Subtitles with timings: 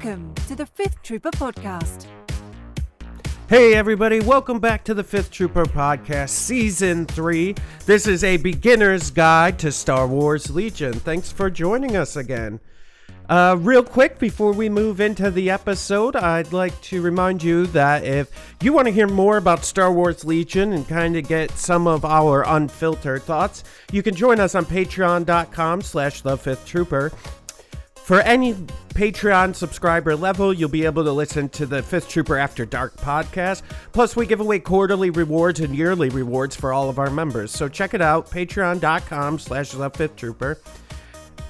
[0.00, 2.06] Welcome to the Fifth Trooper Podcast.
[3.48, 7.56] Hey, everybody, welcome back to the Fifth Trooper Podcast, Season 3.
[7.84, 10.92] This is a beginner's guide to Star Wars Legion.
[10.92, 12.60] Thanks for joining us again.
[13.28, 18.04] Uh, real quick, before we move into the episode, I'd like to remind you that
[18.04, 18.30] if
[18.62, 22.04] you want to hear more about Star Wars Legion and kind of get some of
[22.04, 27.10] our unfiltered thoughts, you can join us on patreon.com slash the fifth trooper.
[28.08, 32.64] For any Patreon subscriber level, you'll be able to listen to the Fifth Trooper After
[32.64, 33.60] Dark podcast.
[33.92, 37.50] Plus, we give away quarterly rewards and yearly rewards for all of our members.
[37.50, 40.58] So check it out, patreon.com slash Fifth Trooper.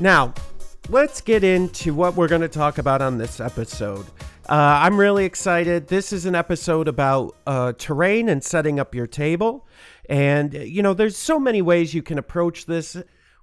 [0.01, 0.35] Now,
[0.89, 4.07] let's get into what we're going to talk about on this episode.
[4.49, 5.87] Uh, I'm really excited.
[5.87, 9.65] This is an episode about uh, terrain and setting up your table.
[10.11, 12.97] And, you know, there's so many ways you can approach this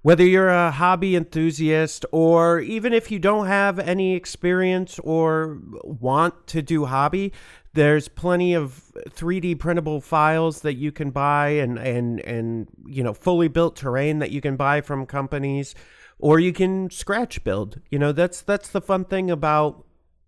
[0.06, 6.46] whether you're a hobby enthusiast or even if you don't have any experience or want
[6.46, 7.32] to do hobby,
[7.72, 13.12] there's plenty of 3D printable files that you can buy and and and you know
[13.12, 15.74] fully built terrain that you can buy from companies
[16.20, 17.80] or you can scratch build.
[17.90, 19.86] You know, that's that's the fun thing about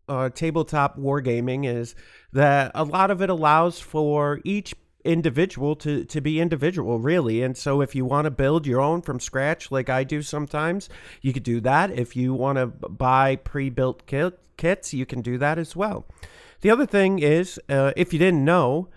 [0.08, 1.94] uh, tabletop wargaming is
[2.32, 7.42] that a lot of it allows for each individual to to be individual really.
[7.42, 10.88] And so if you want to build your own from scratch like I do sometimes
[11.22, 11.90] you could do that.
[11.90, 16.06] If you want to buy pre-built kit, kits you can do that as well.
[16.60, 18.88] The other thing is uh, if you didn't know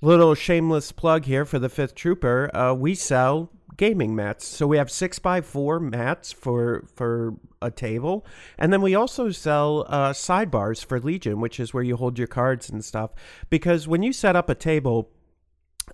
[0.00, 4.46] little shameless plug here for the fifth trooper uh, we sell gaming mats.
[4.46, 8.24] So we have six by four mats for for a table.
[8.56, 12.28] And then we also sell uh, sidebars for legion which is where you hold your
[12.28, 13.10] cards and stuff.
[13.50, 15.10] Because when you set up a table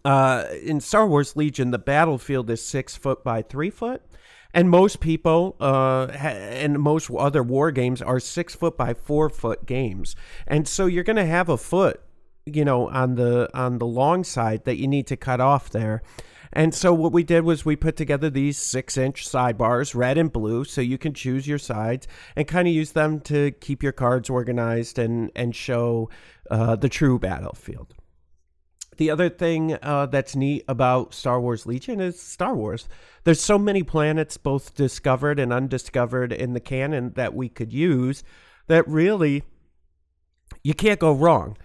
[0.05, 4.03] uh, in Star Wars Legion, the battlefield is six foot by three foot,
[4.53, 9.67] and most people uh, and most other war games are six foot by four foot
[9.67, 12.01] games, and so you're going to have a foot,
[12.47, 16.03] you know, on the on the long side that you need to cut off there.
[16.57, 20.33] And so what we did was we put together these six inch sidebars, red and
[20.33, 22.07] blue, so you can choose your sides
[22.37, 26.09] and kind of use them to keep your cards organized and and show
[26.51, 27.93] uh, the true battlefield.
[28.97, 32.89] The other thing uh, that's neat about Star Wars Legion is Star Wars.
[33.25, 38.23] There's so many planets, both discovered and undiscovered in the canon, that we could use
[38.67, 39.43] that really
[40.63, 41.57] you can't go wrong.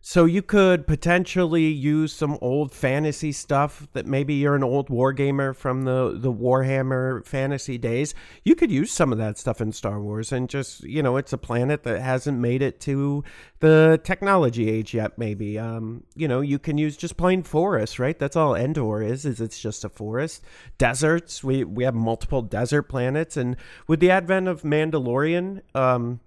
[0.00, 5.54] So you could potentially use some old fantasy stuff that maybe you're an old wargamer
[5.54, 8.14] from the the Warhammer fantasy days.
[8.44, 11.32] You could use some of that stuff in Star Wars and just, you know, it's
[11.32, 13.24] a planet that hasn't made it to
[13.58, 15.58] the technology age yet maybe.
[15.58, 18.18] Um, you know, you can use just plain forests, right?
[18.18, 20.44] That's all Endor is, is it's just a forest.
[20.78, 23.56] Deserts, we we have multiple desert planets and
[23.88, 26.20] with the advent of Mandalorian, um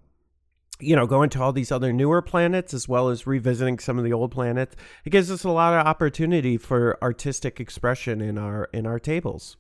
[0.82, 4.04] you know, going to all these other newer planets as well as revisiting some of
[4.04, 4.76] the old planets.
[5.06, 9.58] It gives us a lot of opportunity for artistic expression in our in our tables.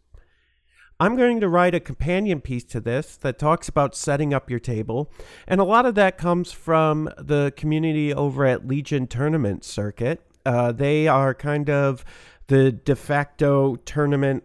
[1.00, 4.60] I'm going to write a companion piece to this that talks about setting up your
[4.60, 5.12] table,
[5.48, 10.22] and a lot of that comes from the community over at Legion Tournament Circuit.
[10.46, 12.06] Uh, they are kind of
[12.48, 14.44] the de facto tournament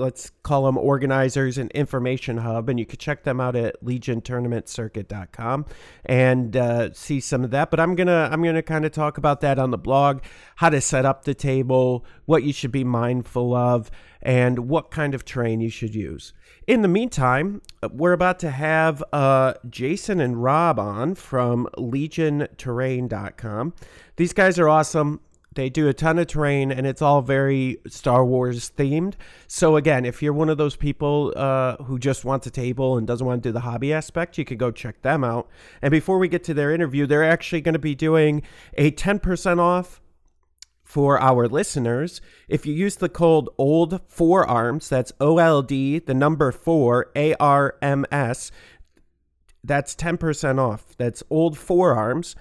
[0.00, 5.66] let's call them organizers and information hub and you can check them out at legiontournamentcircuit.com
[6.06, 7.70] and uh, see some of that.
[7.70, 10.22] But i'm gonna i'm gonna kind of talk about that on the blog
[10.56, 13.90] how to set up the table what you should be mindful of
[14.22, 16.34] and what kind of terrain you should use.
[16.66, 23.74] In the meantime we're about to have uh, jason and rob on from legionterrain.com
[24.16, 25.20] these guys are awesome
[25.54, 29.14] they do a ton of terrain and it's all very Star Wars themed.
[29.48, 33.06] So again, if you're one of those people uh, who just wants a table and
[33.06, 35.48] doesn't want to do the hobby aspect, you could go check them out.
[35.82, 38.42] And before we get to their interview, they're actually going to be doing
[38.74, 40.00] a 10% off
[40.84, 42.20] for our listeners.
[42.48, 47.34] If you use the code OLD Forearms, that's O L D, the number four, A
[47.34, 48.50] R M S,
[49.62, 50.96] that's 10% off.
[50.96, 52.34] That's Old Forearms.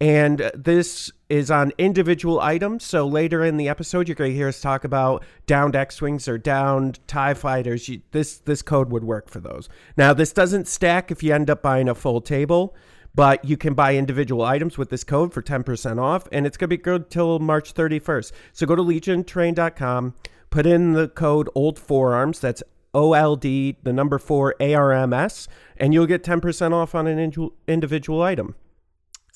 [0.00, 2.84] And this is on individual items.
[2.84, 6.36] So later in the episode, you're going to hear us talk about downed X-wings or
[6.36, 7.88] downed Tie fighters.
[7.88, 9.68] You, this this code would work for those.
[9.96, 12.76] Now, this doesn't stack if you end up buying a full table,
[13.14, 16.68] but you can buy individual items with this code for 10% off, and it's going
[16.68, 18.32] to be good till March 31st.
[18.52, 20.14] So go to legionterrain.com,
[20.50, 22.40] put in the code Old Forearms.
[22.40, 22.62] That's
[22.92, 25.48] OLD, the number four ARMS,
[25.78, 28.54] and you'll get 10% off on an individual item.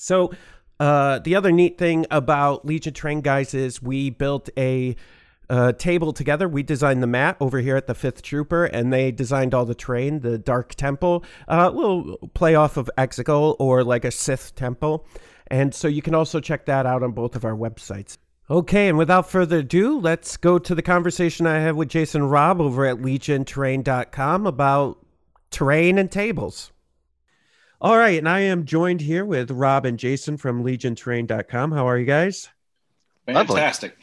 [0.01, 0.33] So,
[0.79, 4.97] uh, the other neat thing about Legion Terrain guys is we built a
[5.51, 6.49] a table together.
[6.49, 9.75] We designed the mat over here at the Fifth Trooper, and they designed all the
[9.75, 11.25] terrain, the Dark Temple.
[11.49, 15.07] Uh, we'll play off of Exegol or like a Sith Temple.
[15.49, 18.17] And so you can also check that out on both of our websites.
[18.49, 22.61] Okay, and without further ado, let's go to the conversation I had with Jason Rob
[22.61, 25.05] over at legionterrain.com about
[25.51, 26.71] terrain and tables.
[27.83, 31.73] All right, and I am joined here with Rob and Jason from legionterrain.com.
[31.73, 32.51] How are you guys?
[33.25, 33.97] Fantastic.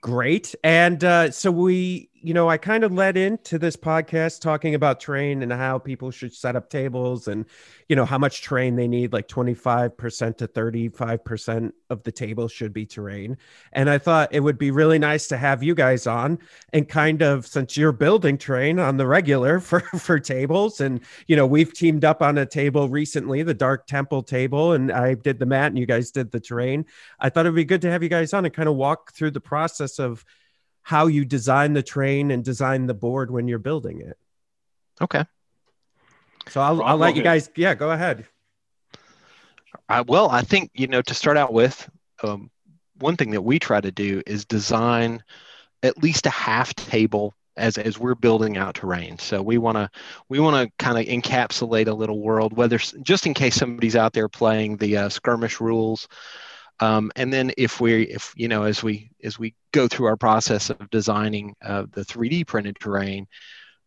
[0.00, 0.54] Great.
[0.62, 5.00] And uh, so we, you know, I kind of led into this podcast talking about
[5.00, 7.44] terrain and how people should set up tables and,
[7.88, 12.72] you know, how much terrain they need, like 25% to 35% of the table should
[12.72, 13.36] be terrain.
[13.72, 16.38] And I thought it would be really nice to have you guys on
[16.72, 20.80] and kind of, since you're building terrain on the regular for, for tables.
[20.80, 24.90] And, you know, we've teamed up on a table recently, the Dark Temple table, and
[24.90, 26.86] I did the mat and you guys did the terrain.
[27.20, 29.32] I thought it'd be good to have you guys on and kind of walk through
[29.32, 30.24] the process of,
[30.86, 34.16] how you design the terrain and design the board when you're building it.
[35.00, 35.24] Okay.
[36.48, 38.24] So I'll, I'll let you guys, yeah, go ahead.
[39.88, 41.90] Uh, well, I think, you know, to start out with,
[42.22, 42.52] um,
[43.00, 45.24] one thing that we try to do is design
[45.82, 49.18] at least a half table as, as we're building out terrain.
[49.18, 49.90] So we want to
[50.28, 54.12] we want to kind of encapsulate a little world, whether just in case somebody's out
[54.12, 56.06] there playing the uh, skirmish rules,
[56.80, 60.16] um, and then if we, if you know, as we as we go through our
[60.16, 63.26] process of designing uh, the 3D printed terrain,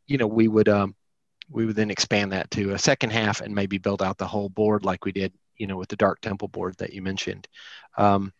[0.08, 0.96] you know, we would um,
[1.50, 4.50] we would then expand that to a second half and maybe build out the whole
[4.50, 7.48] board like we did, you know, with the Dark Temple board that you mentioned.
[7.98, 8.34] Um,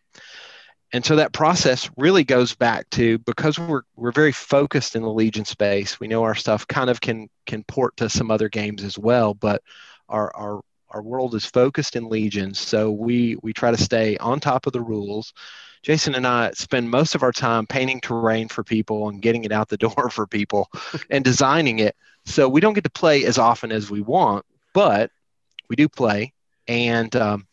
[0.92, 5.12] and so that process really goes back to because we're we're very focused in the
[5.12, 6.00] Legion space.
[6.00, 9.34] We know our stuff kind of can can port to some other games as well,
[9.34, 9.62] but
[10.08, 14.40] our our our world is focused in legions, so we we try to stay on
[14.40, 15.32] top of the rules.
[15.82, 19.52] Jason and I spend most of our time painting terrain for people and getting it
[19.52, 20.68] out the door for people
[21.08, 21.96] and designing it.
[22.26, 24.44] So we don't get to play as often as we want,
[24.74, 25.10] but
[25.68, 26.32] we do play.
[26.68, 27.46] And um,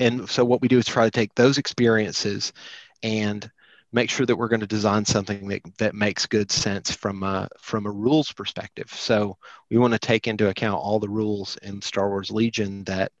[0.00, 2.52] and so what we do is try to take those experiences
[3.02, 3.48] and
[3.92, 7.48] make sure that we're going to design something that, that makes good sense from a,
[7.58, 8.90] from a rules perspective.
[8.92, 9.36] So
[9.70, 13.12] we want to take into account all the rules in Star Wars Legion that,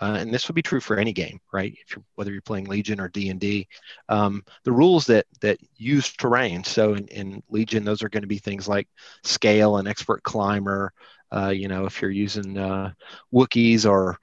[0.00, 1.74] uh, and this would be true for any game, right?
[1.84, 3.66] If you're, whether you're playing Legion or D and D,
[4.08, 6.62] um, the rules that that use terrain.
[6.62, 8.88] So in, in Legion, those are going to be things like
[9.24, 10.92] scale and expert climber.
[11.34, 12.92] Uh, you know, if you're using uh,
[13.34, 14.18] Wookiees or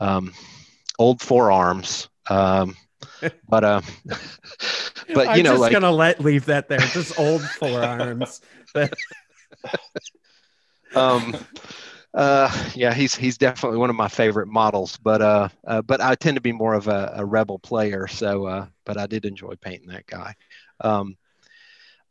[0.00, 0.32] um,
[0.98, 2.08] old forearms.
[2.28, 2.74] Um,
[3.48, 3.80] but uh,
[5.14, 6.78] but you I'm know, just like gonna let leave that there.
[6.78, 8.40] Just old forearms.
[10.94, 11.36] um,
[12.14, 14.96] uh, yeah, he's he's definitely one of my favorite models.
[14.98, 18.06] But uh, uh but I tend to be more of a, a rebel player.
[18.06, 20.34] So, uh, but I did enjoy painting that guy.
[20.80, 21.16] Um,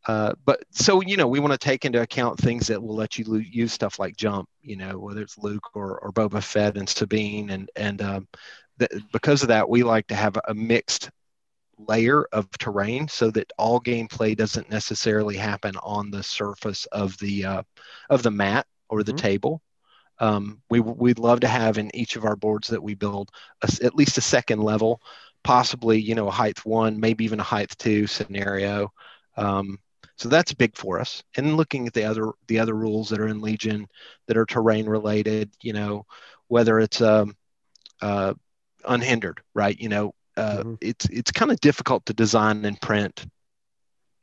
[0.07, 3.17] uh, but so you know, we want to take into account things that will let
[3.17, 4.47] you lo- use stuff like jump.
[4.61, 8.27] You know, whether it's Luke or, or Boba Fett and Sabine, and and um,
[8.79, 11.09] th- because of that, we like to have a mixed
[11.79, 17.45] layer of terrain so that all gameplay doesn't necessarily happen on the surface of the
[17.45, 17.63] uh,
[18.09, 19.17] of the mat or the mm-hmm.
[19.17, 19.61] table.
[20.19, 23.29] Um, we we'd love to have in each of our boards that we build
[23.61, 25.01] a, at least a second level,
[25.43, 28.91] possibly you know a height one, maybe even a height two scenario.
[29.35, 29.79] Um,
[30.17, 31.23] so that's big for us.
[31.35, 33.87] And looking at the other the other rules that are in Legion
[34.27, 36.05] that are terrain related, you know,
[36.47, 37.35] whether it's um,
[38.01, 38.33] uh,
[38.85, 39.77] unhindered, right?
[39.79, 40.75] You know, uh, mm-hmm.
[40.81, 43.25] it's it's kind of difficult to design and print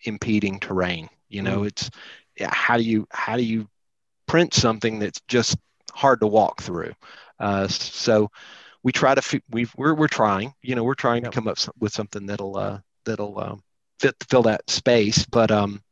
[0.04, 1.08] impeding terrain.
[1.28, 1.66] You know, mm-hmm.
[1.66, 1.90] it's
[2.38, 3.68] yeah, how do you how do you
[4.26, 5.56] print something that's just
[5.92, 6.92] hard to walk through?
[7.38, 8.30] Uh, so
[8.82, 10.54] we try to we we're we're trying.
[10.62, 11.32] You know, we're trying yep.
[11.32, 13.62] to come up with something that'll uh, that'll um,
[13.98, 15.24] fit fill that space.
[15.26, 15.82] But um,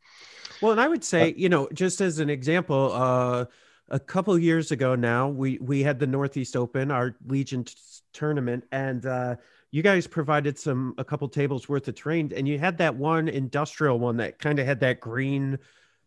[0.61, 3.47] well, and I would say, you know, just as an example, uh,
[3.93, 7.75] a couple years ago now, we we had the Northeast Open, our Legion t-
[8.13, 9.37] tournament, and uh,
[9.71, 13.29] you guys provided some a couple tables worth of terrain, and you had that one
[13.29, 15.59] industrial one that kind of had that green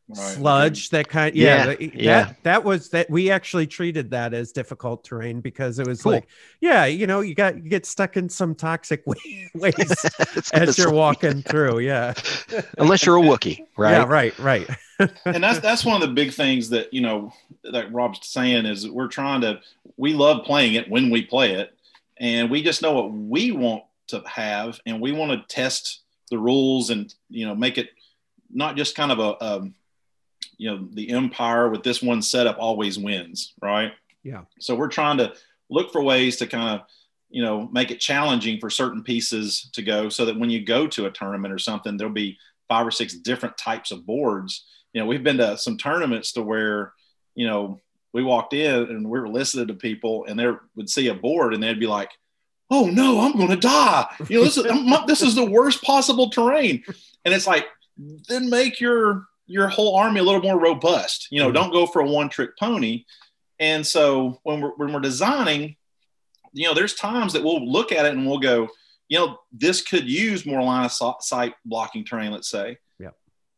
[0.07, 0.17] right.
[0.17, 4.51] sludge that kind yeah, yeah, yeah that that was that we actually treated that as
[4.51, 6.13] difficult terrain because it was cool.
[6.13, 6.27] like
[6.61, 9.03] yeah you know you got you get stuck in some toxic
[9.55, 12.13] waste as you're walking through yeah.
[12.77, 14.37] Unless you're a Wookie right yeah right?
[14.39, 14.69] right
[15.25, 17.33] and that's that's one of the big things that you know
[17.63, 19.59] that Rob's saying is we're trying to
[19.97, 21.75] we love playing it when we play it
[22.17, 26.37] and we just know what we want to have and we want to test the
[26.37, 27.89] rules and you know make it
[28.53, 29.75] not just kind of a um,
[30.57, 33.93] you know the empire with this one setup always wins right
[34.23, 35.33] yeah so we're trying to
[35.69, 36.87] look for ways to kind of
[37.29, 40.87] you know make it challenging for certain pieces to go so that when you go
[40.87, 44.65] to a tournament or something there'll be five or six different types of boards.
[44.93, 46.93] You know, we've been to some tournaments to where,
[47.35, 47.79] you know,
[48.13, 51.53] we walked in and we were listening to people and they would see a board
[51.53, 52.11] and they'd be like,
[52.71, 54.07] oh no, I'm going to die.
[54.29, 54.63] You know, this is,
[55.07, 56.83] this is the worst possible terrain.
[57.25, 61.27] And it's like, then make your, your whole army a little more robust.
[61.31, 61.55] You know, mm-hmm.
[61.55, 63.05] don't go for a one trick pony.
[63.59, 65.75] And so when we're, when we're designing,
[66.51, 68.69] you know, there's times that we'll look at it and we'll go,
[69.07, 72.77] you know, this could use more line of sight blocking terrain, let's say.
[72.99, 73.11] Yeah.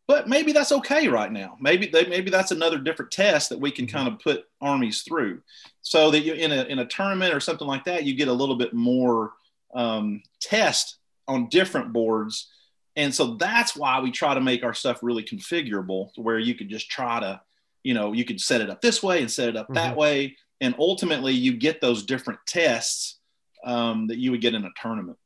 [0.07, 1.57] But maybe that's okay right now.
[1.59, 3.97] Maybe they, maybe that's another different test that we can mm-hmm.
[3.97, 5.41] kind of put armies through,
[5.81, 8.33] so that you in a in a tournament or something like that, you get a
[8.33, 9.31] little bit more
[9.73, 12.49] um, test on different boards,
[12.97, 16.55] and so that's why we try to make our stuff really configurable, to where you
[16.55, 17.39] could just try to,
[17.83, 19.75] you know, you could set it up this way and set it up mm-hmm.
[19.75, 23.19] that way, and ultimately you get those different tests
[23.63, 25.17] um, that you would get in a tournament.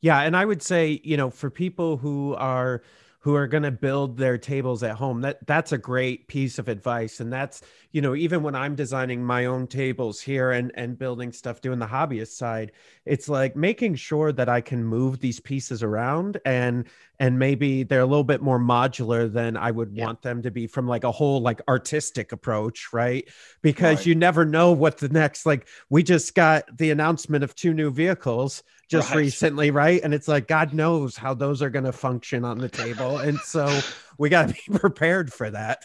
[0.00, 2.82] Yeah, and I would say, you know, for people who are
[3.24, 6.68] who are going to build their tables at home that that's a great piece of
[6.68, 10.98] advice and that's you know even when i'm designing my own tables here and and
[10.98, 12.70] building stuff doing the hobbyist side
[13.06, 16.86] it's like making sure that i can move these pieces around and
[17.18, 20.04] and maybe they're a little bit more modular than i would yeah.
[20.04, 23.26] want them to be from like a whole like artistic approach right
[23.62, 24.06] because right.
[24.06, 27.90] you never know what the next like we just got the announcement of two new
[27.90, 29.18] vehicles just right.
[29.18, 30.00] recently, right?
[30.02, 33.38] And it's like God knows how those are going to function on the table, and
[33.38, 33.80] so
[34.18, 35.84] we got to be prepared for that.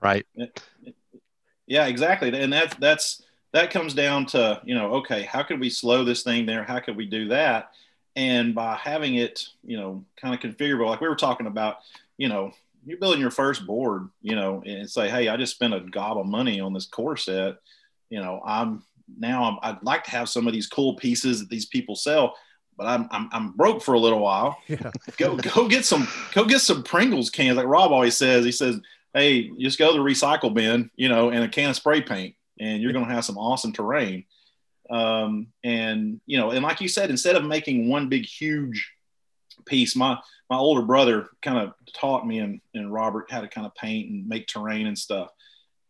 [0.00, 0.26] Right.
[1.66, 2.28] Yeah, exactly.
[2.38, 6.22] And that's that's that comes down to you know, okay, how could we slow this
[6.22, 6.62] thing there?
[6.62, 7.70] How could we do that?
[8.14, 11.78] And by having it, you know, kind of configurable, like we were talking about,
[12.16, 12.52] you know,
[12.86, 16.16] you're building your first board, you know, and say, hey, I just spent a gob
[16.16, 17.56] of money on this core set.
[18.08, 18.84] You know, I'm
[19.18, 22.34] now i would like to have some of these cool pieces that these people sell,
[22.76, 24.58] but I'm, I'm, I'm broke for a little while.
[24.68, 24.90] Yeah.
[25.16, 27.56] go, go get some, go get some Pringles cans.
[27.56, 28.80] Like Rob always says, he says,
[29.14, 32.34] Hey, just go to the recycle bin, you know, and a can of spray paint
[32.60, 34.24] and you're going to have some awesome terrain.
[34.90, 38.92] Um, and, you know, and like you said, instead of making one big, huge
[39.64, 40.18] piece, my,
[40.50, 44.10] my older brother kind of taught me and, and Robert how to kind of paint
[44.10, 45.30] and make terrain and stuff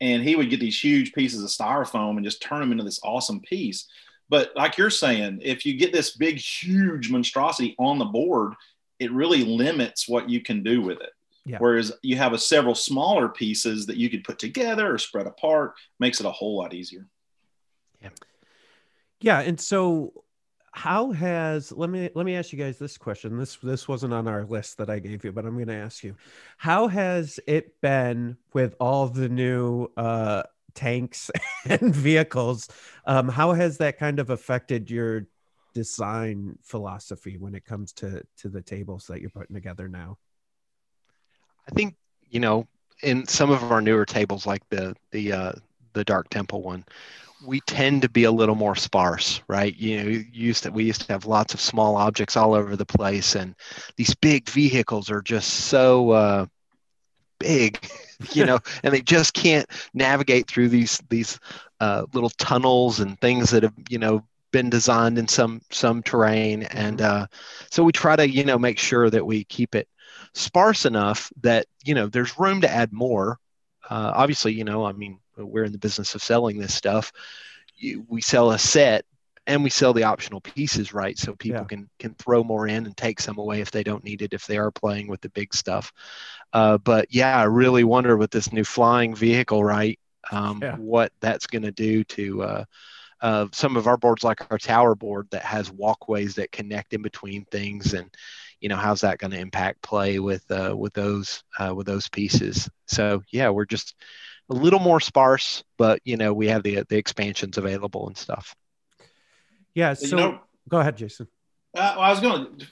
[0.01, 3.01] and he would get these huge pieces of styrofoam and just turn them into this
[3.03, 3.89] awesome piece.
[4.29, 8.55] But like you're saying, if you get this big, huge monstrosity on the board,
[8.99, 11.11] it really limits what you can do with it.
[11.45, 11.59] Yeah.
[11.59, 15.75] Whereas you have a several smaller pieces that you could put together or spread apart,
[16.01, 17.07] makes it a whole lot easier.
[18.03, 18.11] Yeah.
[19.21, 19.41] Yeah.
[19.41, 20.13] And so
[20.77, 23.39] how has let me let me ask you guys this question.
[23.39, 26.05] This this wasn't on our list that i gave you but i'm going to ask
[26.05, 26.15] you.
[26.59, 30.43] How has it been with all the new uh
[30.75, 31.31] tanks
[31.65, 32.69] and vehicles?
[33.07, 35.27] Um how has that kind of affected your
[35.73, 40.19] design philosophy when it comes to to the tables that you're putting together now?
[41.67, 41.97] I think
[42.29, 42.69] you know
[43.03, 45.53] in some of our newer tables like the the uh
[45.97, 46.85] the dark temple one
[47.45, 49.77] we tend to be a little more sparse, right?
[49.77, 52.87] You know, used to we used to have lots of small objects all over the
[52.87, 53.55] place, and
[53.97, 56.47] these big vehicles are just so uh,
[57.39, 57.79] big,
[58.33, 61.39] you know, and they just can't navigate through these these
[61.81, 66.63] uh, little tunnels and things that have you know been designed in some some terrain,
[66.65, 67.23] and mm-hmm.
[67.23, 67.27] uh,
[67.71, 69.89] so we try to you know make sure that we keep it
[70.35, 73.39] sparse enough that you know there's room to add more.
[73.89, 77.13] Uh, obviously, you know, I mean we're in the business of selling this stuff.
[77.77, 79.05] You, we sell a set
[79.47, 81.19] and we sell the optional pieces, right?
[81.19, 81.67] So people yeah.
[81.67, 84.47] can can throw more in and take some away if they don't need it if
[84.47, 85.93] they are playing with the big stuff.
[86.53, 89.99] Uh, but yeah, I really wonder with this new flying vehicle, right?
[90.33, 90.77] Um, yeah.
[90.77, 92.65] What that's going to do to uh,
[93.21, 97.03] uh, some of our boards, like our tower board, that has walkways that connect in
[97.03, 98.13] between things, and
[98.61, 102.09] you know how's that going to impact play with uh, with those uh, with those
[102.09, 102.69] pieces.
[102.87, 103.95] So yeah, we're just
[104.49, 108.55] a little more sparse, but you know we have the the expansions available and stuff.
[109.75, 109.95] Yeah.
[109.95, 111.29] So you know, go ahead, Jason.
[111.75, 112.67] Uh, well, I was going to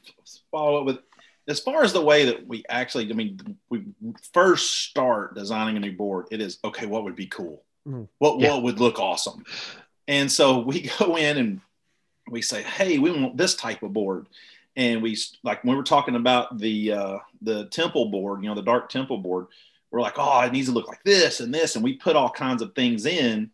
[0.50, 0.98] follow up with
[1.46, 3.84] as far as the way that we actually, I mean, we
[4.32, 6.26] first start designing a new board.
[6.30, 6.86] It is okay.
[6.86, 7.62] What would be cool?
[7.86, 8.08] Mm.
[8.18, 8.50] What yeah.
[8.50, 9.44] what would look awesome?
[10.08, 11.60] And so we go in and
[12.30, 14.26] we say, hey, we want this type of board.
[14.76, 18.54] And we like when we were talking about the uh, the temple board, you know,
[18.54, 19.46] the dark temple board
[19.94, 22.30] we're like, oh, it needs to look like this and this, and we put all
[22.30, 23.50] kinds of things in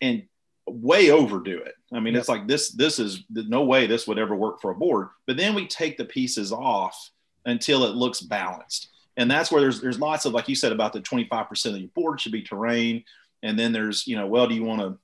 [0.00, 0.22] and
[0.68, 1.74] way overdo it.
[1.92, 4.74] I mean, it's like this, this is no way this would ever work for a
[4.76, 5.08] board.
[5.26, 7.10] But then we take the pieces off
[7.44, 8.88] until it looks balanced.
[9.16, 11.88] And that's where there's there's lots of like you said about the 25% of your
[11.88, 13.02] board should be terrain.
[13.42, 14.96] And then there's, you know, well, do you want a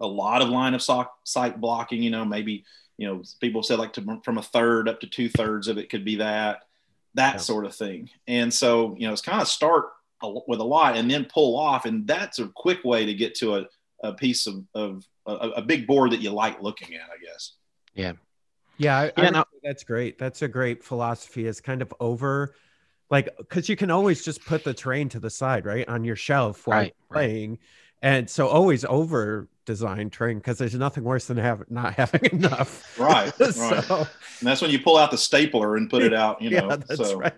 [0.00, 2.64] a lot of line of sight blocking, you know, maybe,
[2.98, 5.88] you know, people said like to, from a third up to two thirds of it
[5.90, 6.60] could be that
[7.14, 7.40] that Yeah.
[7.40, 8.10] sort of thing.
[8.26, 9.86] And so, you know, it's kind of start
[10.22, 11.84] a- with a lot and then pull off.
[11.84, 13.66] And that's a quick way to get to a,
[14.02, 17.52] a piece of, of a, a big board that you like looking at, I guess.
[18.78, 20.18] Yeah, I, Yeah, I no- that's great.
[20.18, 21.46] That's a great philosophy.
[21.46, 22.54] Is kind of over,
[23.10, 26.16] like, because you can always just put the terrain to the side, right, on your
[26.16, 27.58] shelf while Right, you're right.
[28.06, 32.24] Playing, and so always over design terrain because there's nothing worse than have not having
[32.32, 32.98] enough.
[32.98, 33.52] Right, right.
[33.52, 36.68] so, And that's when you pull out the stapler and put it out, you know.
[36.68, 37.34] yeah, that's so, right.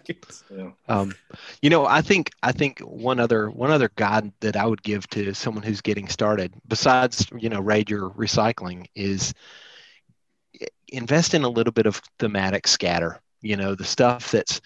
[0.55, 0.71] yeah.
[0.89, 1.15] Um,
[1.63, 5.09] you know, I think I think one other one other guide that I would give
[5.11, 9.35] to someone who's getting started, besides you know raid your recycling, is
[10.89, 13.21] invest in a little bit of thematic scatter.
[13.41, 14.61] You know, the stuff that's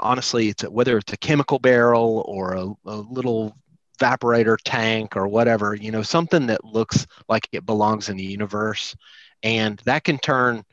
[0.00, 3.56] honestly, it's a, whether it's a chemical barrel or a, a little
[4.02, 5.74] evaporator tank or whatever.
[5.74, 8.96] You know, something that looks like it belongs in the universe,
[9.42, 10.64] and that can turn.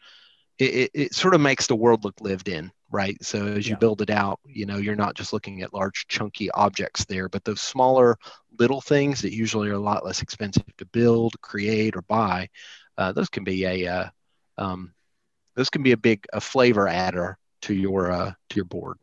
[0.59, 3.17] It, it, it sort of makes the world look lived in, right?
[3.23, 3.79] So as you Yeah.
[3.79, 7.45] build it out, you know, you're not just looking at large chunky objects there, but
[7.45, 8.17] those smaller
[8.59, 12.49] little things that usually are a lot less expensive to build, create, or buy.
[12.97, 14.09] Uh, those can be a uh,
[14.57, 14.93] um,
[15.55, 18.97] those can be a big a flavor adder to your uh, to your board.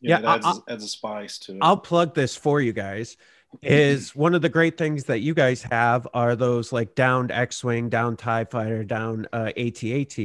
[0.00, 1.58] Yeah, it adds, adds a spice to it.
[1.62, 3.16] I'll plug this for you guys.
[3.60, 7.90] Is one of the great things that you guys have are those like downed X-wing,
[7.90, 10.18] down Tie Fighter, down uh, AT-AT.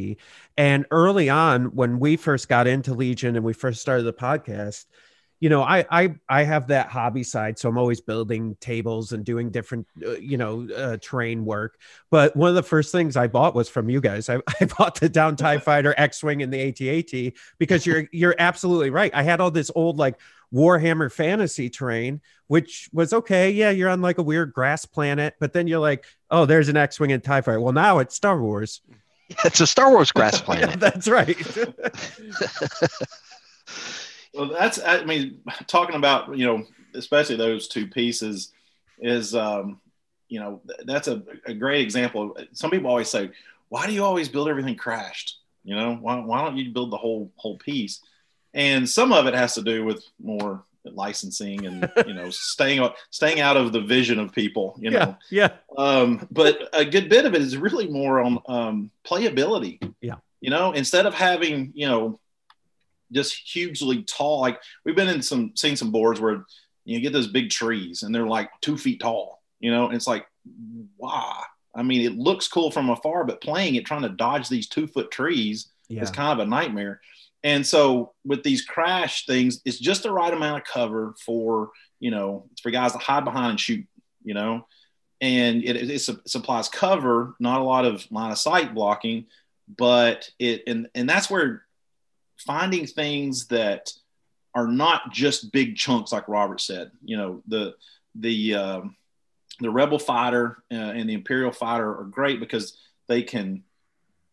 [0.57, 4.85] And early on, when we first got into Legion and we first started the podcast,
[5.39, 9.23] you know, I I I have that hobby side, so I'm always building tables and
[9.23, 11.77] doing different, uh, you know, uh, terrain work.
[12.09, 14.29] But one of the first things I bought was from you guys.
[14.31, 18.89] I, I bought the down Tie Fighter, X-wing, and the AT-AT because you're you're absolutely
[18.89, 19.13] right.
[19.13, 20.19] I had all this old like
[20.53, 23.51] Warhammer fantasy terrain, which was okay.
[23.51, 26.77] Yeah, you're on like a weird grass planet, but then you're like, oh, there's an
[26.77, 27.61] X-wing and Tie Fighter.
[27.61, 28.81] Well, now it's Star Wars.
[29.43, 30.79] It's a Star Wars grass Yeah, planet.
[30.79, 31.37] that's right.
[34.37, 38.53] Well, that's I mean, talking about you know, especially those two pieces
[38.99, 39.81] is um,
[40.29, 42.37] you know that's a, a great example.
[42.53, 43.31] Some people always say,
[43.69, 46.97] "Why do you always build everything crashed?" You know, why, why don't you build the
[46.97, 48.01] whole whole piece?
[48.53, 52.95] And some of it has to do with more licensing and you know staying out
[53.09, 54.75] staying out of the vision of people.
[54.79, 58.39] You know, yeah, yeah, um, but a good bit of it is really more on
[58.47, 59.81] um, playability.
[60.01, 60.15] Yeah.
[60.39, 62.19] You know, instead of having, you know,
[63.11, 66.45] just hugely tall, like we've been in some, seen some boards where
[66.85, 70.07] you get those big trees and they're like two feet tall, you know, and it's
[70.07, 70.25] like,
[70.97, 71.41] wow.
[71.75, 74.87] I mean, it looks cool from afar, but playing it, trying to dodge these two
[74.87, 76.01] foot trees yeah.
[76.01, 77.01] is kind of a nightmare.
[77.43, 82.09] And so with these crash things, it's just the right amount of cover for, you
[82.09, 83.85] know, for guys to hide behind and shoot,
[84.23, 84.65] you know,
[85.21, 89.27] and it, it, su- supplies cover, not a lot of line of sight blocking,
[89.67, 91.63] but it, and, and that's where
[92.37, 93.91] finding things that
[94.53, 97.75] are not just big chunks, like Robert said, you know, the,
[98.15, 98.95] the, um,
[99.59, 103.63] the rebel fighter uh, and the imperial fighter are great because they can,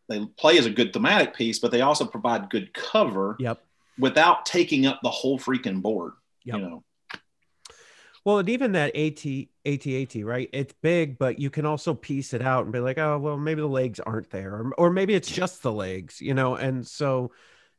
[0.09, 3.62] they play as a good thematic piece, but they also provide good cover Yep.
[3.99, 6.12] without taking up the whole freaking board.
[6.45, 6.57] Yep.
[6.57, 6.85] You know,
[8.25, 9.25] Well, and even that AT
[9.67, 10.51] AT-AT, right?
[10.53, 13.62] It's big, but you can also piece it out and be like, oh, well, maybe
[13.62, 16.55] the legs aren't there, or, or maybe it's just the legs, you know.
[16.55, 17.33] And so,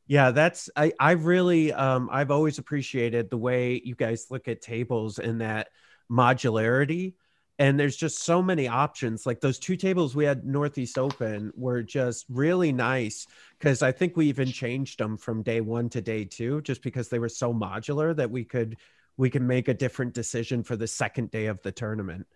[0.06, 4.62] yeah, that's I I really um I've always appreciated the way you guys look at
[4.62, 5.68] tables and that
[6.10, 7.14] modularity.
[7.58, 9.24] And there's just so many options.
[9.24, 13.26] Like those two tables we had Northeast Open were just really nice
[13.58, 17.08] because I think we even changed them from day one to day two, just because
[17.08, 18.76] they were so modular that we could
[19.16, 22.26] we can make a different decision for the second day of the tournament.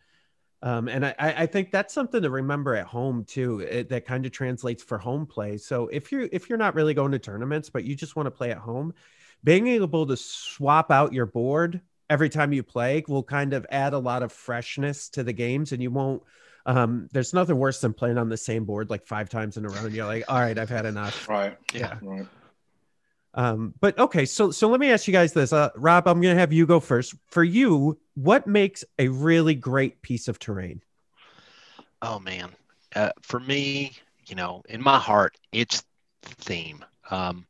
[0.62, 3.60] Um, and I, I think that's something to remember at home too.
[3.60, 5.56] It, that kind of translates for home play.
[5.56, 8.30] So if you're if you're not really going to tournaments, but you just want to
[8.30, 8.92] play at home,
[9.42, 13.94] being able to swap out your board every time you play will kind of add
[13.94, 16.22] a lot of freshness to the games, and you won't.
[16.66, 19.68] Um, there's nothing worse than playing on the same board like five times in a
[19.68, 21.26] row, and you're like, all right, I've had enough.
[21.26, 21.56] right?
[21.72, 21.96] Yeah.
[22.02, 22.26] Right.
[23.34, 25.52] Um, but okay, so so let me ask you guys this.
[25.52, 27.14] Uh, Rob, I'm gonna have you go first.
[27.28, 30.82] For you, what makes a really great piece of terrain?
[32.02, 32.50] Oh man,
[32.96, 33.92] uh, for me,
[34.26, 35.84] you know, in my heart, it's
[36.22, 36.84] theme.
[37.10, 37.46] Um,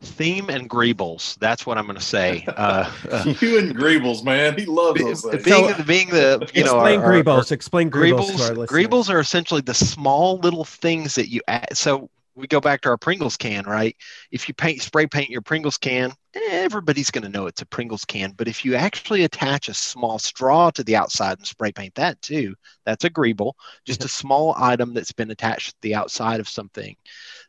[0.00, 1.38] theme and greebles.
[1.38, 2.44] That's what I'm going to say.
[2.46, 5.44] Uh, uh, you and Greebles, man, he loves those things.
[5.44, 8.30] being, So- being the you know explain our- our- our- explain Greebles.
[8.32, 8.66] Greebles, to our.
[8.66, 11.76] Greebles are essentially the small little things that you add.
[11.76, 13.96] So we go back to our Pringles can, right?
[14.30, 18.04] If you paint spray paint your Pringles can, everybody's going to know it's a Pringles
[18.04, 18.32] can.
[18.36, 22.20] But if you actually attach a small straw to the outside and spray paint that
[22.22, 23.52] too, that's a greeble.
[23.84, 26.96] Just a small item that's been attached to the outside of something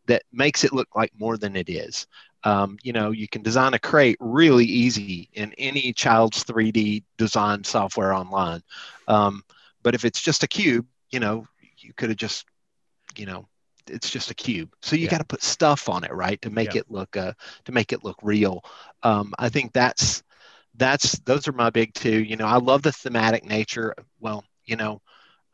[0.08, 2.08] that makes it look like more than it is.
[2.44, 7.64] Um, you know, you can design a crate really easy in any child's 3D design
[7.64, 8.62] software online.
[9.08, 9.44] Um,
[9.82, 11.48] but if it's just a cube, you know,
[11.80, 12.46] you could have just,
[13.18, 13.48] you know,
[13.90, 14.70] it's just a cube.
[14.82, 15.10] So you Yeah.
[15.10, 16.76] got to put stuff on it, right, to make Yeah.
[16.76, 17.34] it look uh,
[17.66, 18.64] to make it look real.
[19.04, 20.24] Um, I think that's
[20.76, 22.24] that's those are my big two.
[22.24, 23.94] You know, I love the thematic nature.
[24.20, 25.02] Well, you know,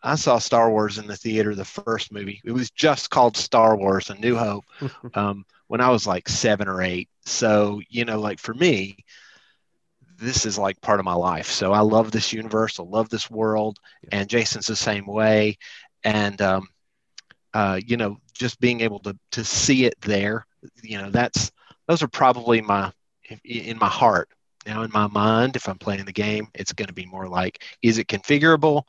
[0.04, 2.36] I saw Star Wars in the theater, the first movie.
[2.38, 4.64] It was just called Star Wars: A New Hope
[5.14, 7.10] um, when I was like seven or eight.
[7.26, 8.98] So, you know, like for me,
[10.20, 11.48] this is like part of my life.
[11.48, 12.80] So I love this universe.
[12.80, 13.78] I love this world.
[14.12, 15.58] And Jason's the same way.
[16.04, 16.68] And, um,
[17.54, 20.48] uh, you know, just being able to, to see it there,
[20.82, 21.52] you know, that's,
[21.88, 22.92] those are probably my,
[23.46, 24.30] in my heart.
[24.66, 27.64] Now, in my mind, if I'm playing the game, it's going to be more like,
[27.84, 28.84] is it configurable?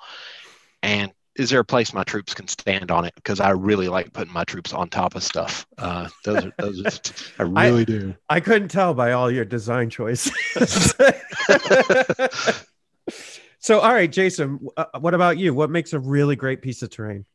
[0.82, 3.14] And is there a place my troops can stand on it?
[3.14, 5.66] Because I really like putting my troops on top of stuff.
[5.76, 6.82] Uh, those are, those
[7.38, 8.14] are, I really do.
[8.30, 10.32] I couldn't tell by all your design choices.
[13.58, 15.52] so, all right, Jason, uh, what about you?
[15.52, 17.26] What makes a really great piece of terrain?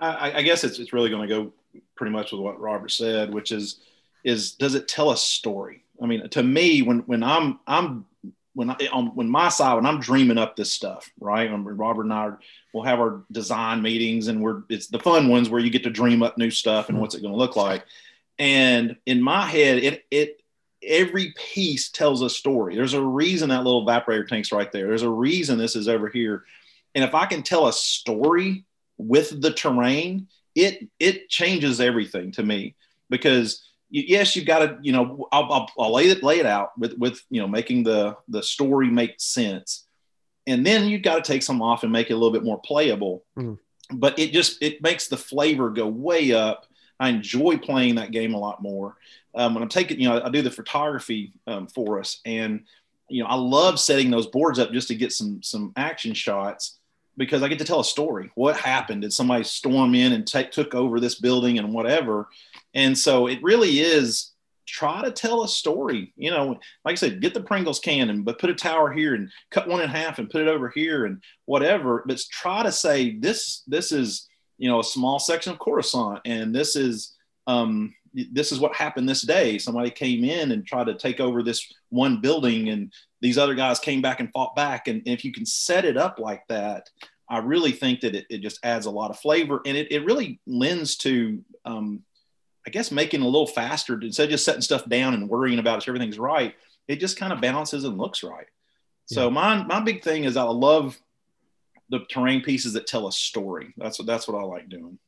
[0.00, 1.52] I, I guess it's, it's really going to go
[1.96, 3.80] pretty much with what Robert said, which is
[4.24, 5.84] is does it tell a story?
[6.02, 8.06] I mean, to me, when when I'm I'm
[8.54, 11.50] when I on when my side when I'm dreaming up this stuff, right?
[11.50, 12.40] When Robert and I are,
[12.72, 15.90] we'll have our design meetings, and we're it's the fun ones where you get to
[15.90, 17.02] dream up new stuff and mm-hmm.
[17.02, 17.84] what's it going to look like.
[18.38, 20.42] And in my head, it it
[20.82, 22.76] every piece tells a story.
[22.76, 24.86] There's a reason that little evaporator tank's right there.
[24.86, 26.44] There's a reason this is over here.
[26.94, 28.64] And if I can tell a story
[28.98, 32.74] with the terrain, it it changes everything to me
[33.08, 36.76] because yes, you've got to you know I'll, I'll, I'll, lay it lay it out
[36.78, 39.86] with with you know making the the story make sense,
[40.46, 42.60] and then you've got to take some off and make it a little bit more
[42.60, 43.24] playable.
[43.38, 43.58] Mm.
[43.90, 46.66] But it just it makes the flavor go way up.
[47.00, 48.96] I enjoy playing that game a lot more.
[49.34, 52.64] Um, when I'm taking, you know, I do the photography um, for us, and
[53.08, 56.78] you know, I love setting those boards up just to get some some action shots
[57.18, 58.30] because I get to tell a story.
[58.36, 59.02] What happened?
[59.02, 62.28] Did somebody storm in and take took over this building and whatever?
[62.74, 64.32] And so it really is
[64.66, 66.12] try to tell a story.
[66.16, 69.30] You know, like I said, get the Pringles cannon, but put a tower here and
[69.50, 72.04] cut one in half and put it over here and whatever.
[72.06, 76.54] But try to say this this is you know a small section of Coruscant, and
[76.54, 77.94] this is um,
[78.32, 79.58] this is what happened this day.
[79.58, 83.78] Somebody came in and tried to take over this one building, and these other guys
[83.78, 84.88] came back and fought back.
[84.88, 86.88] And, and if you can set it up like that,
[87.28, 90.04] I really think that it, it just adds a lot of flavor, and it, it
[90.04, 92.02] really lends to, um,
[92.66, 95.82] I guess, making a little faster instead of just setting stuff down and worrying about
[95.82, 96.54] if everything's right.
[96.86, 98.46] It just kind of balances and looks right.
[99.06, 99.30] So Yeah.
[99.30, 100.98] my my big thing is I love
[101.90, 103.74] the terrain pieces that tell a story.
[103.76, 104.98] That's what that's what I like doing.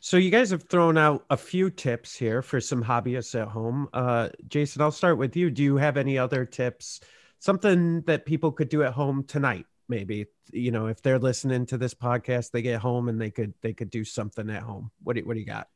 [0.00, 3.88] So you guys have thrown out a few tips here for some hobbyists at home.
[3.92, 5.50] Uh, Jason, I'll start with you.
[5.50, 7.00] Do you have any other tips?
[7.38, 10.26] Something that people could do at home tonight, maybe.
[10.52, 13.72] You know, if they're listening to this podcast, they get home and they could they
[13.72, 14.90] could do something at home.
[15.02, 15.68] What do, what do you got?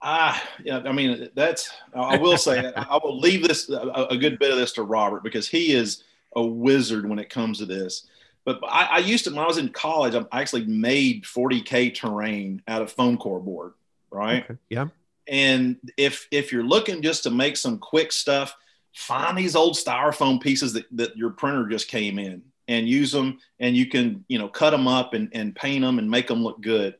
[0.00, 0.78] Ah, yeah.
[0.84, 1.70] I mean, that's.
[1.94, 5.22] I will say, I will leave this a, a good bit of this to Robert
[5.24, 6.04] because he is
[6.36, 8.06] a wizard when it comes to this.
[8.48, 10.14] But I, I used to when I was in college.
[10.14, 13.74] I actually made 40k terrain out of foam core board,
[14.10, 14.42] right?
[14.44, 14.56] Okay.
[14.70, 14.86] Yeah.
[15.28, 18.56] And if if you're looking just to make some quick stuff,
[18.94, 23.38] find these old styrofoam pieces that, that your printer just came in and use them,
[23.60, 26.42] and you can you know cut them up and, and paint them and make them
[26.42, 26.96] look good.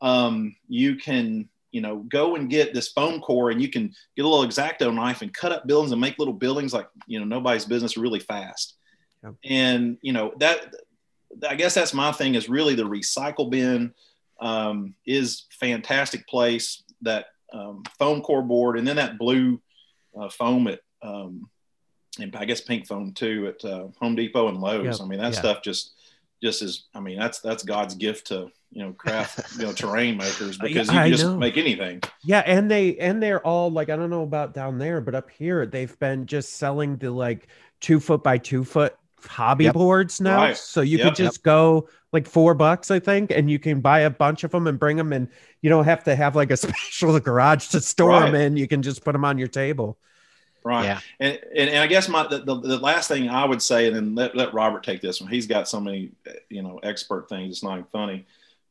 [0.00, 4.24] Um, you can you know go and get this foam core and you can get
[4.24, 7.26] a little exacto knife and cut up buildings and make little buildings like you know
[7.26, 8.76] nobody's business really fast.
[9.22, 9.34] Yep.
[9.44, 10.74] And you know that
[11.48, 13.92] I guess that's my thing is really the recycle bin
[14.40, 19.60] um, is fantastic place that um, foam core board and then that blue
[20.18, 21.48] uh, foam at um,
[22.18, 24.84] and I guess pink foam too at uh, Home Depot and Lowe's.
[24.84, 24.96] Yep.
[25.00, 25.38] I mean that Yeah.
[25.38, 25.92] stuff just
[26.42, 30.16] just is I mean that's that's God's gift to you know craft you know terrain
[30.16, 31.36] makers because you I can just know.
[31.38, 32.02] make anything.
[32.24, 35.30] Yeah, and they and they're all like I don't know about down there, but up
[35.30, 37.48] here they've been just selling the like
[37.80, 38.96] two foot by two foot
[39.26, 39.74] hobby Yep.
[39.74, 40.36] boards now.
[40.38, 40.56] Right.
[40.56, 41.06] So you Yep.
[41.06, 44.50] could just go like four bucks, I think, and you can buy a bunch of
[44.50, 45.28] them and bring them, and
[45.62, 48.26] you don't have to have like a special garage to store Right.
[48.26, 48.56] them in.
[48.56, 49.98] You can just put them on your table.
[50.64, 50.84] Right.
[50.84, 51.00] Yeah.
[51.20, 53.94] And, and, and I guess my the, the, the last thing I would say, and
[53.94, 55.30] then let, let Robert take this one.
[55.30, 56.10] He's got so many,
[56.48, 57.50] you know, expert things.
[57.56, 58.26] It's not even funny,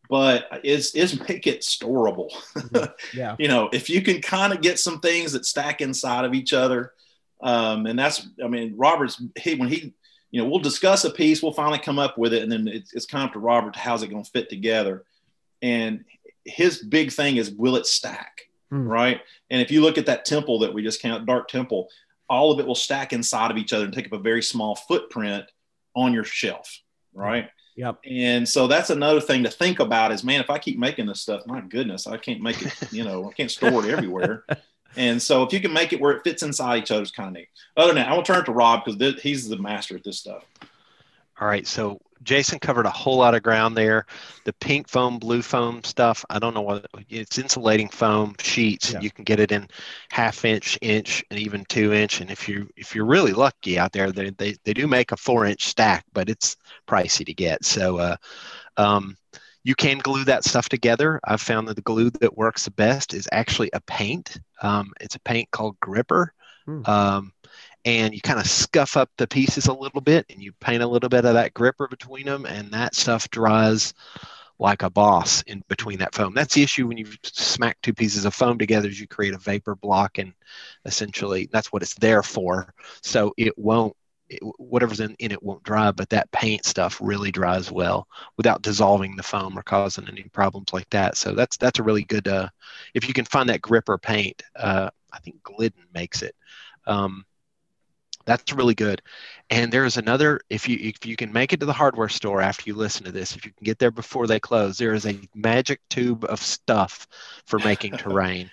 [0.10, 2.32] but is is make it storable.
[3.14, 3.36] Yeah.
[3.40, 6.52] you know, if you can kind of get some things that stack inside of each
[6.52, 6.92] other,
[7.42, 9.94] um, and that's, I mean, Robert's he when he,
[10.36, 12.94] you know, we'll discuss a piece, we'll finally come up with it, and then it's,
[12.94, 15.06] it's kind of to Robert how's it going to fit together.
[15.62, 16.04] And
[16.44, 18.42] his big thing is will it stack?
[18.70, 18.88] hmm.
[18.88, 19.22] right?
[19.50, 21.88] And if you look at that temple that we just count, Dark Temple,
[22.30, 24.76] all of it will stack inside of each other and take up a very small
[24.76, 25.46] footprint
[25.96, 26.82] on your shelf,
[27.14, 27.50] right?
[27.78, 28.00] Yep.
[28.10, 31.22] And so that's another thing to think about is, man, if I keep making this
[31.22, 34.46] stuff, my goodness, I can't make it, you know, I can't store it everywhere.
[34.98, 37.34] And so if you can make it where it fits inside each other's kind of
[37.34, 37.50] neat.
[37.78, 40.20] Other than that, I will turn it to Rob because he's the master at this
[40.20, 40.44] stuff.
[41.40, 41.68] All right.
[41.68, 44.06] So Jason covered a whole lot of ground there.
[44.46, 48.94] The pink foam, blue foam stuff, I don't know what it's insulating foam sheets.
[48.94, 49.02] Yeah.
[49.02, 49.68] You can get it in
[50.12, 52.22] half inch, inch, and even two inch.
[52.22, 55.18] And if you if you're really lucky out there, they they, they do make a
[55.18, 57.64] four inch stack, but it's pricey to get.
[57.64, 58.16] So uh,
[58.78, 59.18] um,
[59.66, 61.20] you can glue that stuff together.
[61.24, 64.40] I've found that the glue that works the best is actually a paint.
[64.62, 66.32] Um, it's a paint called Gripper.
[66.66, 66.86] Hmm.
[66.86, 67.34] Um,
[67.84, 70.88] and you kind of scuff up the pieces a little bit and you paint a
[70.88, 73.96] little bit of that gripper between them and that stuff dries
[74.60, 78.24] like a boss in between that foam that's the issue when you smack two pieces
[78.24, 80.34] of foam together is you create a vapor block and
[80.86, 83.96] essentially that's what it's there for so it won't
[84.30, 88.08] it, whatever's in, in it won't dry but that paint stuff really dries well
[88.38, 92.04] without dissolving the foam or causing any problems like that so that's that's a really
[92.04, 92.48] good uh,
[92.94, 96.36] if you can find that gripper paint uh, i think glidden makes it
[96.88, 97.26] um,
[98.26, 99.02] that's really good.
[99.50, 102.64] And there's another if you if you can make it to the hardware store after
[102.66, 105.20] you listen to this, if you can get there before they close, there is a
[105.34, 107.08] magic tube of stuff
[107.46, 108.50] for making terrain,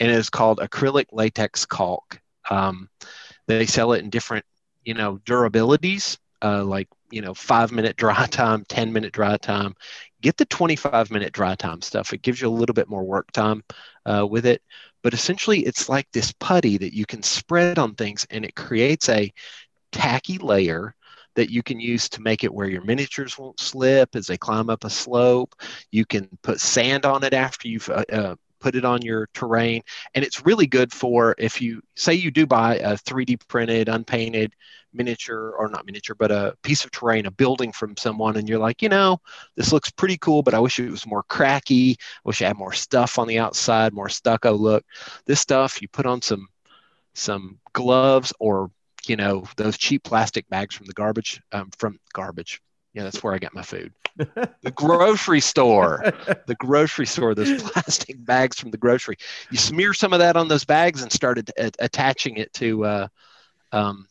[0.00, 2.20] and it is called acrylic latex caulk.
[2.48, 2.88] Um,
[3.48, 4.44] they sell it in different
[4.86, 9.74] you know durabilities, uh, like you know five minute dry time, ten minute dry time.
[10.22, 12.12] Get the 25 minute dry time stuff.
[12.14, 13.64] It gives you a little bit more work time
[14.06, 14.62] uh, with it
[15.02, 19.08] but essentially it's like this putty that you can spread on things and it creates
[19.08, 19.32] a
[19.92, 20.94] tacky layer
[21.36, 24.70] that you can use to make it where your miniatures won't slip as they climb
[24.70, 25.54] up a slope.
[25.92, 29.80] You can put sand on it after you've uh, uh, put it on your terrain.
[30.16, 34.54] And it's really good for if you say you do buy a 3D printed, unpainted
[34.92, 38.58] miniature or not miniature, but a piece of terrain, a building from someone, and you're
[38.58, 39.20] like, you know,
[39.54, 41.92] this looks pretty cool, but I wish it was more cracky.
[42.00, 44.84] I wish I had more stuff on the outside, more stucco look.
[45.26, 46.48] This stuff you put on some
[47.14, 48.72] some gloves or
[49.06, 52.60] you know those cheap plastic bags from the garbage um, from garbage
[52.96, 53.92] yeah that's where i get my food.
[54.62, 56.02] The grocery store.
[56.46, 59.18] The grocery store those plastic bags from the grocery.
[59.50, 63.08] You smear some of that on those bags and started attaching it to uh,
[63.72, 64.08] um,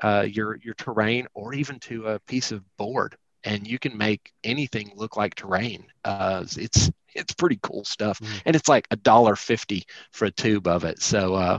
[0.00, 3.16] uh, your your terrain or even to a piece of board.
[3.42, 5.86] And you can make anything look like terrain.
[6.04, 8.20] Uh, it's it's pretty cool stuff.
[8.20, 8.38] Mm-hmm.
[8.46, 11.02] and it's like a dollar fifty for a tube of it.
[11.02, 11.58] So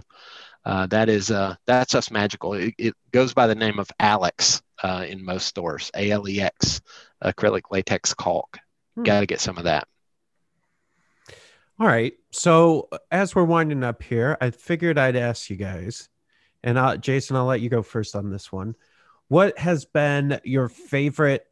[0.66, 3.90] uh, uh, that is uh, that's just magical it, it, goes by the name of
[4.00, 6.82] alex uh, in most stores alex
[7.24, 8.58] acrylic latex caulk
[8.96, 9.04] hmm.
[9.04, 9.88] got to get some of that
[11.80, 16.10] all right so as we're winding up here i figured i'd ask you guys
[16.64, 18.76] and uh, Jason, I'll let you go first on this one.
[19.28, 21.46] What has been your favorite?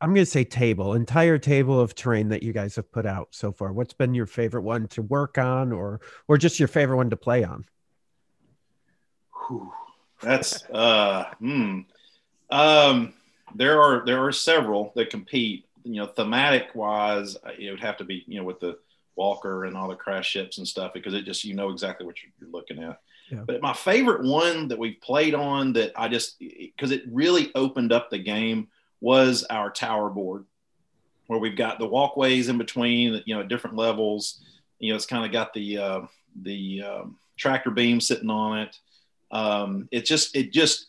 [0.00, 3.28] I'm going to say table, entire table of terrain that you guys have put out
[3.30, 3.72] so far.
[3.72, 7.16] What's been your favorite one to work on, or or just your favorite one to
[7.16, 7.64] play on?
[9.46, 9.72] Whew.
[10.22, 11.80] That's uh, hmm.
[12.50, 13.14] Um,
[13.54, 15.66] there are there are several that compete.
[15.82, 18.78] You know, thematic wise, it would have to be you know with the
[19.16, 22.22] Walker and all the crash ships and stuff because it just you know exactly what
[22.22, 23.00] you're, you're looking at.
[23.46, 27.92] But my favorite one that we've played on that I just because it really opened
[27.92, 28.68] up the game
[29.00, 30.44] was our tower board,
[31.26, 34.40] where we've got the walkways in between, you know, at different levels.
[34.78, 36.00] You know, it's kind of got the uh,
[36.42, 38.76] the um, tractor beam sitting on it.
[39.30, 40.88] Um, it just it just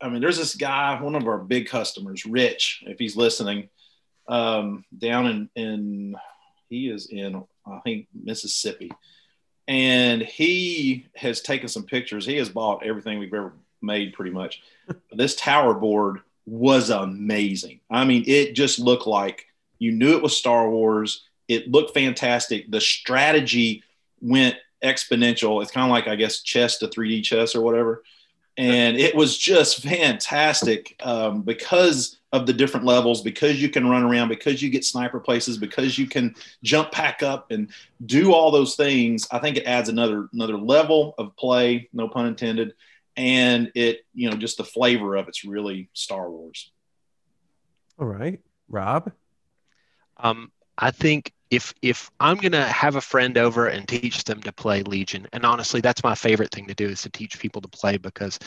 [0.00, 3.68] I mean, there's this guy, one of our big customers, Rich, if he's listening,
[4.28, 6.16] um, down in in
[6.68, 8.90] he is in I think Mississippi
[9.66, 12.26] and he has taken some pictures.
[12.26, 14.62] He has bought everything we've ever made pretty much.
[15.12, 17.80] this tower board was amazing.
[17.90, 19.46] I mean, it just looked like
[19.78, 21.26] you knew it was Star Wars.
[21.48, 22.70] It looked fantastic.
[22.70, 23.82] The strategy
[24.20, 25.62] went exponential.
[25.62, 28.02] It's kind of like, I guess, chess to 3D chess or whatever.
[28.56, 34.04] And it was just fantastic um, because of the different levels because you can run
[34.04, 37.70] around, because you get sniper places, because you can jump pack up and
[38.06, 39.26] do all those things.
[39.30, 42.74] I think it adds another another level of play, no pun intended,
[43.16, 46.72] and it you know just the flavor of it's really Star Wars.
[47.98, 49.12] All right, Rob.
[50.16, 54.52] Um, I think if if I'm gonna have a friend over and teach them to
[54.52, 57.68] play Legion, and honestly, that's my favorite thing to do is to teach people to
[57.68, 58.38] play because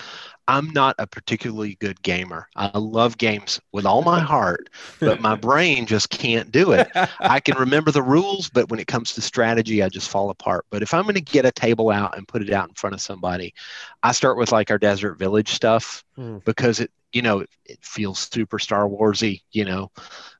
[0.48, 2.48] I'm not a particularly good gamer.
[2.56, 6.90] I love games with all my heart, but my brain just can't do it.
[7.20, 10.66] I can remember the rules, but when it comes to strategy, I just fall apart.
[10.70, 13.02] But if I'm gonna get a table out and put it out in front of
[13.02, 13.54] somebody,
[14.04, 16.40] I start with like our Desert Village stuff hmm.
[16.40, 19.92] because it you know, it, it, feels super Star Warsy, you know,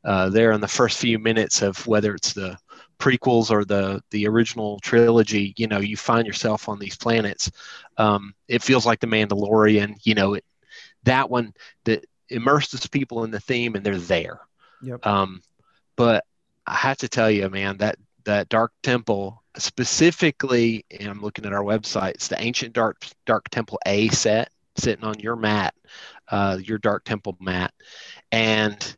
[0.04, 2.58] uh, there in the first few minutes of whether it's the
[3.00, 7.52] prequels or the the original trilogy, you know, you find yourself on these planets.
[7.98, 10.46] Um, it feels like the Mandalorian, you know, it,
[11.04, 11.54] that one
[11.86, 14.42] that immerses people in the theme and they're there.
[14.82, 15.06] Yep.
[15.06, 15.42] Um,
[15.96, 16.26] but
[16.66, 21.54] I have to tell you, man, that that Dark Temple specifically, and I'm looking at
[21.54, 25.74] our website, it's the Ancient Dark Dark Temple A set sitting on your mat
[26.30, 27.74] uh, your dark temple mat.
[28.32, 28.98] And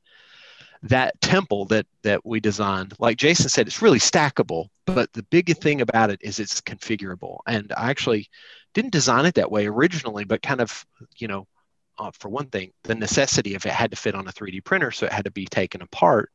[0.83, 5.55] that temple that that we designed like jason said it's really stackable but the big
[5.57, 7.39] thing about it is it's configurable.
[7.45, 8.29] And i actually
[8.73, 10.85] didn't design it that way originally but kind of
[11.17, 11.47] you know
[11.97, 14.91] uh, for one thing the necessity of it had to fit on a 3d printer
[14.91, 16.31] so it had to be taken apart.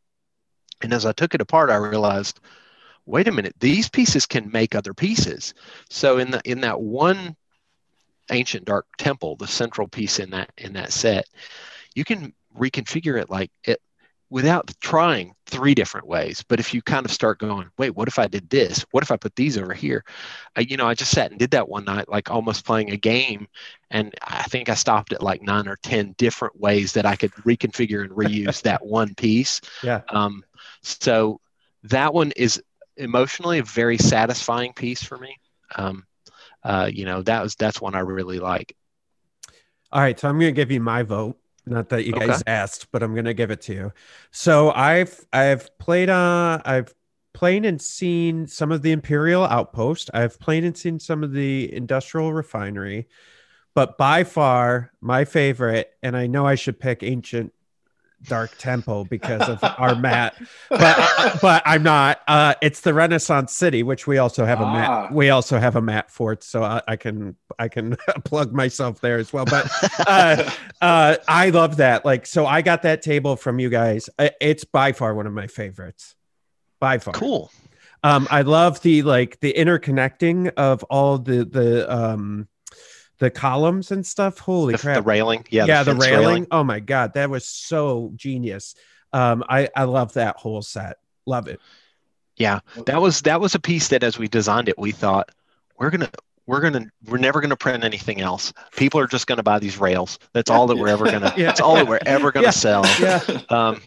[0.83, 2.41] And as i took it apart i realized
[3.07, 5.55] wait a minute these pieces can make other pieces.
[5.89, 7.37] So in the in that one
[8.31, 11.27] ancient dark temple, the central piece in that in that set,
[11.95, 13.81] you can reconfigure it like it
[14.31, 16.43] without trying three different ways.
[16.49, 18.85] But if you kind of start going, wait, what if I did this?
[18.91, 20.05] What if I put these over here?
[20.57, 22.97] I, you know, I just sat and did that one night, like almost playing a
[22.97, 23.47] game.
[23.91, 27.31] And I think I stopped at like nine or 10 different ways that I could
[27.33, 29.61] reconfigure and reuse that one piece.
[29.85, 30.01] Yeah.
[30.09, 30.43] Um,
[30.83, 31.41] so
[31.85, 32.61] that one is
[32.97, 35.37] emotionally a very satisfying piece for me.
[35.77, 36.07] Um,
[36.65, 38.77] uh, you know, that was that's one I really like.
[39.93, 41.39] All right, so I'm going to give you my vote.
[41.67, 42.43] Not that you guys okay.
[42.47, 43.93] asked, but I'm going to give it to you.
[44.33, 46.93] So I've I've played uh I've
[47.33, 50.11] played and seen some of the Imperial Outpost.
[50.13, 53.09] I've played and seen some of the Industrial Refinery,
[53.75, 57.54] but by far my favorite, and I know I should pick Ancient
[58.27, 60.35] dark temple because of our mat
[60.71, 64.73] but but i'm not uh it's the renaissance city which we also have a ah.
[64.73, 66.43] mat we also have a mat for it.
[66.43, 69.45] So i, I can i can plug myself there as well.
[69.45, 69.71] But
[70.07, 72.05] uh uh i love that.
[72.05, 74.11] Like so i got that table from you guys.
[74.19, 76.15] It's by far one of my favorites.
[76.81, 77.15] By far.
[77.15, 77.51] Cool.
[78.03, 82.49] Um i love the like the interconnecting of all the the um
[83.19, 84.39] the columns and stuff.
[84.39, 84.97] Holy the, crap!
[84.97, 86.19] The railing, yeah, yeah, the, the railing.
[86.19, 86.47] railing.
[86.51, 88.75] Oh my god, that was so genius.
[89.13, 90.99] Um, I I love that whole set.
[91.27, 91.61] Love it.
[92.37, 95.31] Yeah, that was that was a piece that as we designed it, we thought
[95.79, 96.11] we're gonna
[96.47, 98.53] we're gonna we're never gonna print anything else.
[98.77, 100.19] People are just gonna buy these rails.
[100.33, 101.33] That's all that we're ever gonna.
[101.37, 101.47] yeah.
[101.47, 102.51] That's all that we're ever gonna yeah.
[102.51, 102.85] sell.
[103.01, 103.21] Yeah.
[103.51, 103.81] Um,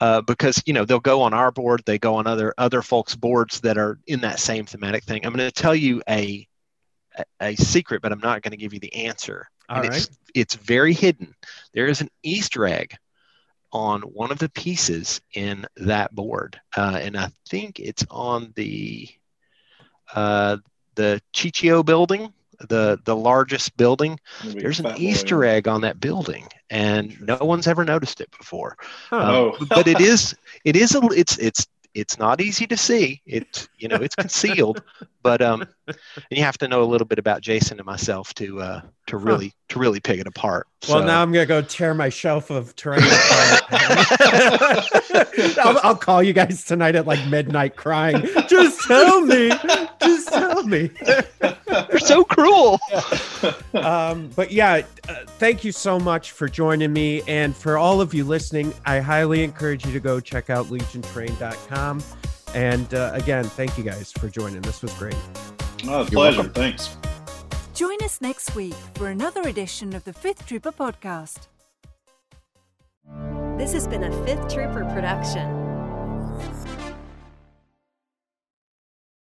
[0.00, 3.16] uh, because you know they'll go on our board, they go on other other folks'
[3.16, 5.24] boards that are in that same thematic thing.
[5.24, 6.47] I'm going to tell you a
[7.40, 9.48] a secret, but I'm not going to give you the answer.
[9.68, 9.96] All and right.
[9.96, 11.34] it's it's very hidden.
[11.74, 12.96] There is an Easter egg
[13.72, 19.08] on one of the pieces in that board, uh, and I think it's on the
[20.14, 20.58] uh,
[20.94, 22.32] the Chichio building,
[22.68, 24.18] the the largest building.
[24.44, 28.76] There's an Easter egg on that building, and no one's ever noticed it before.
[29.12, 29.56] Um, oh.
[29.68, 33.22] but it is it is a it's it's it's not easy to see.
[33.26, 34.82] It you know it's concealed,
[35.28, 35.68] but um,
[36.30, 39.48] you have to know a little bit about Jason and myself to uh, to really
[39.48, 39.52] huh.
[39.68, 40.66] to really pick it apart.
[40.88, 41.04] Well, so.
[41.04, 43.62] now I'm gonna go tear my shelf of terrain apart.
[45.58, 48.26] I'll, I'll, call you guys tonight at like midnight, crying.
[48.48, 49.50] Just tell me,
[50.00, 50.88] just tell me.
[51.90, 52.80] You're so cruel.
[53.74, 58.14] Um, but yeah, uh, thank you so much for joining me, and for all of
[58.14, 62.02] you listening, I highly encourage you to go check out legionterrain.com.
[62.54, 64.62] And uh, again, thank you guys for joining.
[64.62, 65.16] This was great.
[65.84, 66.14] Oh, pleasure.
[66.14, 66.52] Welcome.
[66.52, 66.96] Thanks.
[67.74, 71.46] Join us next week for another edition of the Fifth Trooper podcast.
[73.56, 75.67] This has been a Fifth Trooper production.